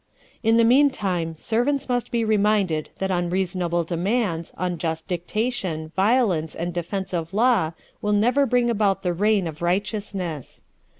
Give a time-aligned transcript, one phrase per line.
[0.41, 7.13] In the meantime servants must be reminded that unreasonable demands, unjust dictation, violence, and defiance
[7.13, 10.63] of law will never bring about the reign of righteousness.